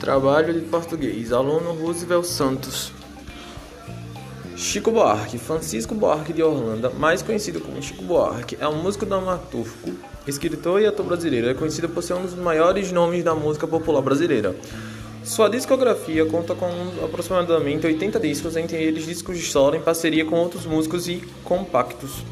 Trabalho 0.00 0.54
de 0.54 0.60
português. 0.60 1.30
Aluno 1.30 1.74
Roosevelt 1.74 2.24
Santos. 2.24 2.90
Chico 4.56 4.90
Buarque. 4.90 5.36
Francisco 5.36 5.94
Buarque 5.94 6.32
de 6.32 6.42
Orlando, 6.42 6.90
mais 6.98 7.20
conhecido 7.20 7.60
como 7.60 7.82
Chico 7.82 8.02
Buarque, 8.02 8.56
é 8.58 8.66
um 8.66 8.82
músico 8.82 9.04
dramaturgo, 9.04 9.92
escritor 10.26 10.80
e 10.80 10.86
ator 10.86 11.04
brasileiro. 11.04 11.50
É 11.50 11.54
conhecido 11.54 11.86
por 11.90 12.02
ser 12.02 12.14
um 12.14 12.22
dos 12.22 12.34
maiores 12.34 12.90
nomes 12.90 13.22
da 13.22 13.34
música 13.34 13.66
popular 13.66 14.00
brasileira. 14.00 14.56
Sua 15.22 15.50
discografia 15.50 16.24
conta 16.24 16.54
com 16.54 16.70
aproximadamente 17.04 17.86
80 17.86 18.18
discos, 18.20 18.56
entre 18.56 18.82
eles 18.82 19.04
discos 19.04 19.36
de 19.36 19.44
solo 19.44 19.76
em 19.76 19.82
parceria 19.82 20.24
com 20.24 20.36
outros 20.36 20.64
músicos 20.64 21.08
e 21.08 21.22
compactos. 21.44 22.24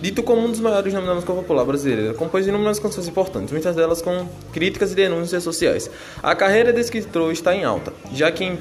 Dito 0.00 0.22
como 0.22 0.42
um 0.42 0.50
dos 0.50 0.60
maiores 0.60 0.92
nomes 0.94 1.08
da 1.08 1.14
música 1.14 1.32
popular 1.32 1.64
brasileira, 1.64 2.14
compôs 2.14 2.46
inúmeras 2.46 2.78
canções 2.78 3.08
importantes, 3.08 3.50
muitas 3.50 3.74
delas 3.74 4.00
com 4.00 4.28
críticas 4.52 4.92
e 4.92 4.94
denúncias 4.94 5.42
sociais. 5.42 5.90
A 6.22 6.36
carreira 6.36 6.72
de 6.72 6.80
escritor 6.80 7.32
está 7.32 7.52
em 7.52 7.64
alta, 7.64 7.92
já 8.12 8.30
que 8.30 8.44
em, 8.44 8.58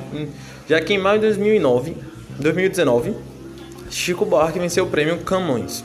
já 0.68 0.82
que 0.82 0.96
em 0.96 0.98
maio 0.98 1.20
de 1.20 1.28
2009, 1.28 1.96
2019, 2.40 3.14
Chico 3.88 4.26
Buarque 4.26 4.58
venceu 4.58 4.86
o 4.86 4.88
prêmio 4.88 5.20
Camões, 5.20 5.84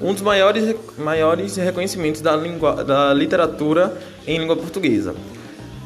um 0.00 0.14
dos 0.14 0.22
maiores, 0.22 0.74
maiores 0.96 1.56
reconhecimentos 1.56 2.22
da, 2.22 2.34
língua, 2.34 2.82
da 2.82 3.12
literatura 3.12 3.96
em 4.26 4.38
língua 4.38 4.56
portuguesa. 4.56 5.14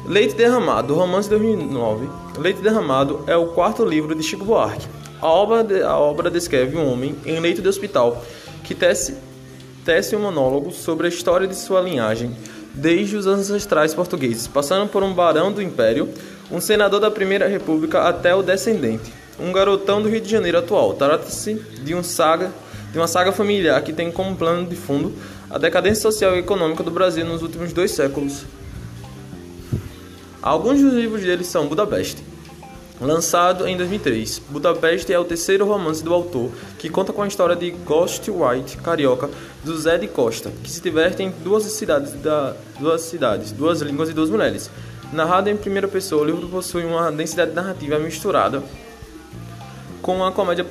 Leite 0.05 0.35
Derramado, 0.35 0.95
romance 0.95 1.29
de 1.29 1.35
2009. 1.35 2.09
Leite 2.37 2.61
Derramado 2.61 3.23
é 3.27 3.35
o 3.35 3.47
quarto 3.47 3.85
livro 3.85 4.15
de 4.15 4.23
Chico 4.23 4.45
Buarque. 4.45 4.87
A 5.21 5.27
obra, 5.27 5.63
de, 5.63 5.83
a 5.83 5.95
obra 5.97 6.31
descreve 6.31 6.75
um 6.75 6.91
homem 6.91 7.15
em 7.25 7.39
leito 7.39 7.61
de 7.61 7.69
hospital 7.69 8.23
que 8.71 8.75
tece, 8.75 9.15
tece 9.83 10.15
um 10.15 10.21
monólogo 10.21 10.71
sobre 10.71 11.05
a 11.05 11.09
história 11.09 11.45
de 11.45 11.55
sua 11.55 11.81
linhagem, 11.81 12.33
desde 12.73 13.17
os 13.17 13.27
ancestrais 13.27 13.93
portugueses, 13.93 14.47
passando 14.47 14.87
por 14.87 15.03
um 15.03 15.13
barão 15.13 15.51
do 15.51 15.61
Império, 15.61 16.07
um 16.49 16.61
senador 16.61 17.01
da 17.01 17.11
Primeira 17.11 17.49
República 17.49 18.03
até 18.03 18.33
o 18.33 18.41
descendente, 18.41 19.11
um 19.37 19.51
garotão 19.51 20.01
do 20.01 20.07
Rio 20.07 20.21
de 20.21 20.29
Janeiro 20.29 20.57
atual. 20.57 20.93
Trata-se 20.93 21.55
de, 21.83 21.93
um 21.93 22.01
saga, 22.01 22.49
de 22.93 22.97
uma 22.97 23.07
saga 23.07 23.33
familiar 23.33 23.81
que 23.81 23.91
tem 23.91 24.09
como 24.09 24.37
plano 24.37 24.65
de 24.65 24.75
fundo 24.77 25.13
a 25.49 25.57
decadência 25.57 26.01
social 26.01 26.33
e 26.33 26.39
econômica 26.39 26.81
do 26.81 26.91
Brasil 26.91 27.25
nos 27.25 27.41
últimos 27.41 27.73
dois 27.73 27.91
séculos. 27.91 28.45
Alguns 30.41 30.79
dos 30.79 30.93
livros 30.93 31.21
dele 31.21 31.43
são 31.43 31.67
Budapeste, 31.67 32.23
Lançado 33.01 33.67
em 33.67 33.75
2003, 33.75 34.43
Budapeste 34.49 35.11
é 35.11 35.17
o 35.17 35.23
terceiro 35.25 35.65
romance 35.65 36.03
do 36.03 36.13
autor, 36.13 36.51
que 36.77 36.87
conta 36.87 37.11
com 37.11 37.23
a 37.23 37.27
história 37.27 37.55
de 37.55 37.71
Ghost 37.71 38.29
White, 38.29 38.77
carioca, 38.77 39.27
do 39.63 39.75
Zé 39.75 39.97
de 39.97 40.07
Costa, 40.07 40.51
que 40.63 40.69
se 40.69 40.79
diverte 40.81 41.23
em 41.23 41.31
duas 41.31 41.63
cidades, 41.63 42.11
da, 42.21 42.55
duas 42.79 43.01
cidades, 43.01 43.51
duas 43.51 43.81
línguas 43.81 44.11
e 44.11 44.13
duas 44.13 44.29
mulheres. 44.29 44.69
Narrado 45.11 45.49
em 45.49 45.57
primeira 45.57 45.87
pessoa, 45.87 46.21
o 46.21 46.25
livro 46.25 46.47
possui 46.47 46.85
uma 46.85 47.11
densidade 47.11 47.53
narrativa 47.53 47.97
misturada 47.97 48.61
com 49.99 50.23
a 50.23 50.31
comédia 50.31 50.63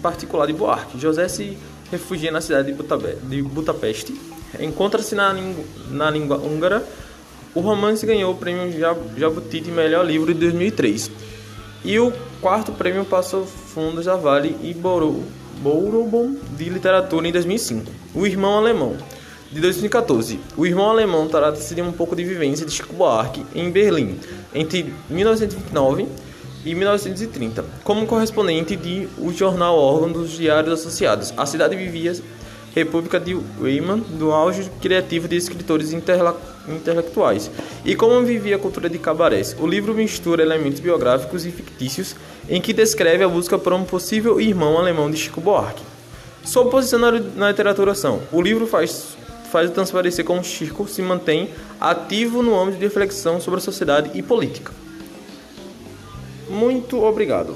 particular 0.00 0.46
de 0.46 0.54
Buarque. 0.54 0.98
José 0.98 1.28
se 1.28 1.58
refugia 1.90 2.32
na 2.32 2.40
cidade 2.40 2.72
de 2.72 3.42
Budapeste, 3.42 4.18
encontra-se 4.58 5.14
na, 5.14 5.36
na 5.90 6.10
língua 6.10 6.38
húngara. 6.38 6.82
O 7.54 7.60
romance 7.60 8.06
ganhou 8.06 8.32
o 8.32 8.36
prêmio 8.36 8.72
Jabuti 9.18 9.60
de 9.60 9.70
melhor 9.70 10.06
livro 10.06 10.32
de 10.32 10.40
2003. 10.40 11.10
E 11.84 11.98
o 11.98 12.10
quarto 12.40 12.72
prêmio 12.72 13.04
passou 13.04 13.44
fundos 13.44 14.08
a 14.08 14.16
Vale 14.16 14.56
e 14.62 14.72
Bourobon 14.72 16.34
de 16.56 16.70
Literatura 16.70 17.28
em 17.28 17.32
2005. 17.32 17.92
O 18.14 18.26
Irmão 18.26 18.56
Alemão, 18.56 18.96
de 19.52 19.60
2014. 19.60 20.40
O 20.56 20.64
Irmão 20.64 20.88
Alemão 20.88 21.28
trata-se 21.28 21.74
de 21.74 21.82
um 21.82 21.92
pouco 21.92 22.16
de 22.16 22.24
vivência 22.24 22.64
de 22.64 22.72
Chico 22.72 22.94
Buarque 22.94 23.44
em 23.54 23.70
Berlim, 23.70 24.18
entre 24.54 24.94
1929 25.10 26.08
e 26.64 26.74
1930, 26.74 27.62
como 27.84 28.06
correspondente 28.06 28.74
de 28.76 29.06
o 29.18 29.30
jornal 29.30 29.78
órgão 29.78 30.10
dos 30.10 30.30
Diários 30.30 30.80
Associados. 30.80 31.34
A 31.36 31.44
cidade 31.44 31.76
vivia 31.76 32.16
República 32.74 33.20
de 33.20 33.38
Weimar, 33.60 33.98
do 33.98 34.32
auge 34.32 34.70
criativo 34.80 35.28
de 35.28 35.36
escritores 35.36 35.92
intelectuais, 36.68 37.50
e 37.84 37.94
como 37.94 38.24
vivia 38.24 38.56
a 38.56 38.58
cultura 38.58 38.88
de 38.88 38.98
cabarés. 38.98 39.56
O 39.58 39.66
livro 39.66 39.94
mistura 39.94 40.42
elementos 40.42 40.80
biográficos 40.80 41.44
e 41.44 41.50
fictícios 41.50 42.16
em 42.48 42.60
que 42.60 42.72
descreve 42.72 43.24
a 43.24 43.28
busca 43.28 43.58
por 43.58 43.72
um 43.72 43.84
possível 43.84 44.40
irmão 44.40 44.78
alemão 44.78 45.10
de 45.10 45.16
Chico 45.16 45.40
Buarque. 45.40 45.82
Sua 46.44 46.68
posição 46.68 46.98
na 46.98 47.48
literatura 47.48 47.94
são: 47.94 48.20
o 48.32 48.40
livro 48.40 48.66
faz 48.66 49.16
faz 49.50 49.70
transparecer 49.70 50.24
como 50.24 50.42
Chico 50.42 50.88
se 50.88 51.00
mantém 51.00 51.48
ativo 51.80 52.42
no 52.42 52.60
âmbito 52.60 52.78
de 52.78 52.84
reflexão 52.86 53.40
sobre 53.40 53.60
a 53.60 53.62
sociedade 53.62 54.10
e 54.12 54.20
política. 54.20 54.72
Muito 56.50 57.00
obrigado. 57.00 57.54